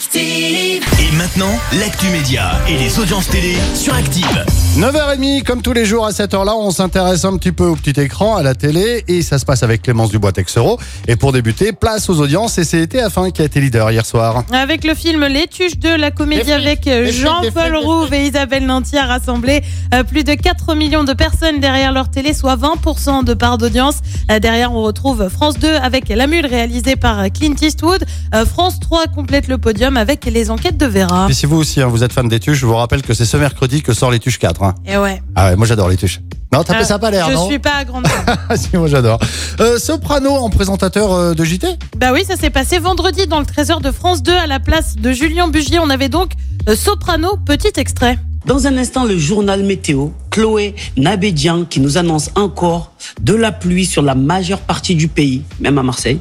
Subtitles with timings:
[0.00, 0.82] Active.
[0.98, 4.46] Et maintenant, l'actu média et les audiences télé sur Active.
[4.78, 8.00] 9h30, comme tous les jours à cette heure-là, on s'intéresse un petit peu au petit
[8.00, 10.78] écran, à la télé, et ça se passe avec Clémence Dubois-Texero.
[11.06, 14.44] Et pour débuter, place aux audiences, et c'est TF1 qui a été leader hier soir.
[14.52, 19.04] Avec le film Les Tuches 2, la comédie avec Jean-Paul Rouve et Isabelle Nanty a
[19.04, 19.62] rassemblé
[19.92, 23.96] euh, plus de 4 millions de personnes derrière leur télé, soit 20% de part d'audience.
[24.30, 28.06] Euh, Derrière, on retrouve France 2 avec La Mule réalisée par Clint Eastwood.
[28.34, 31.26] Euh, France 3 complète le podium avec Les Enquêtes de Vera.
[31.30, 33.24] Et si vous aussi, hein, vous êtes fan des tuches, je vous rappelle que c'est
[33.24, 34.62] ce mercredi que sort les tuches 4.
[34.62, 34.74] hein.
[34.86, 35.22] Et ouais.
[35.34, 36.20] Ah ouais, moi j'adore les tuches.
[36.52, 38.36] Non, t'as Euh, ça a pas l'air, Je non suis pas grande fan.
[38.48, 39.18] Ah si, moi j'adore.
[39.60, 41.66] Euh, Soprano en présentateur euh, de JT
[41.96, 44.96] Bah oui, ça s'est passé vendredi dans le Trésor de France 2 à la place
[44.96, 45.78] de Julien Bugier.
[45.78, 46.32] On avait donc
[46.68, 48.18] euh, Soprano, petit extrait.
[48.46, 53.84] Dans un instant, le journal météo, Chloé Nabédian qui nous annonce encore de la pluie
[53.84, 56.18] sur la majeure partie du pays, même à Marseille.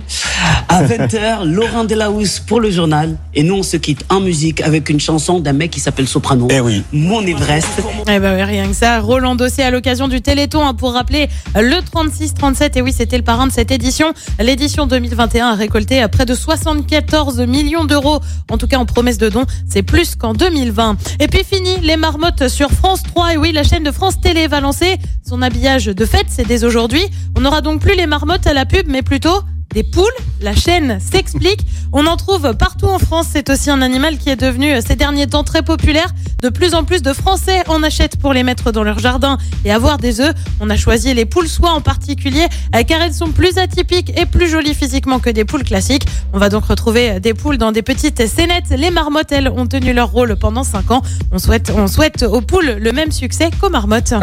[0.71, 3.17] À 20h, Laurent Delahousse pour le journal.
[3.33, 6.47] Et nous, on se quitte en musique avec une chanson d'un mec qui s'appelle Soprano.
[6.51, 6.83] Eh oui.
[6.93, 7.67] Mon Everest.
[8.07, 8.99] Eh ben oui, rien que ça.
[8.99, 12.77] Roland Dossé à l'occasion du Téléthon hein, pour rappeler le 36-37.
[12.77, 14.13] Et oui, c'était le parrain de cette édition.
[14.39, 18.19] L'édition 2021 a récolté euh, près de 74 millions d'euros.
[18.51, 20.97] En tout cas, en promesse de dons, c'est plus qu'en 2020.
[21.19, 23.33] Et puis fini, les marmottes sur France 3.
[23.33, 24.97] Et oui, la chaîne de France Télé va lancer
[25.27, 26.27] son habillage de fête.
[26.29, 27.01] C'est dès aujourd'hui.
[27.35, 29.41] On n'aura donc plus les marmottes à la pub, mais plutôt
[29.73, 30.05] des poules.
[30.41, 31.65] La chaîne s'explique.
[31.91, 33.27] On en trouve partout en France.
[33.31, 36.07] C'est aussi un animal qui est devenu euh, ces derniers temps très populaire.
[36.41, 39.71] De plus en plus de Français en achètent pour les mettre dans leur jardin et
[39.71, 40.33] avoir des œufs.
[40.61, 44.25] On a choisi les poules soie en particulier euh, car elles sont plus atypiques et
[44.25, 46.05] plus jolies physiquement que des poules classiques.
[46.31, 48.69] On va donc retrouver euh, des poules dans des petites scénettes.
[48.69, 51.01] Les marmottes, elles, ont tenu leur rôle pendant 5 ans.
[51.31, 54.13] On souhaite, on souhaite aux poules le même succès qu'aux marmottes.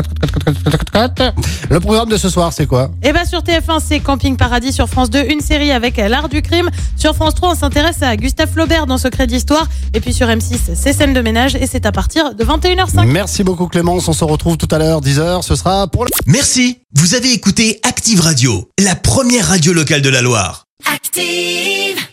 [1.69, 2.91] Le programme de ce soir, c'est quoi?
[3.03, 4.73] Et bah sur TF1, c'est Camping Paradis.
[4.73, 6.71] Sur France 2, une série avec l'art du crime.
[6.97, 9.67] Sur France 3, on s'intéresse à Gustave Flaubert dans Secret d'Histoire.
[9.95, 13.07] Et puis sur M6, c'est scène de ménage et c'est à partir de 21h05.
[13.07, 16.05] Merci beaucoup Clémence, on se retrouve tout à l'heure, 10h, ce sera pour...
[16.05, 20.65] le- Merci, vous avez écouté Active Radio, la première radio locale de la Loire.
[20.93, 22.06] Active.